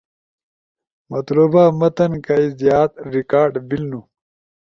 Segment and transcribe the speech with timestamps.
[1.11, 4.01] [مطلوبہ متن کائی زیاد ریکارڈ بیلنو]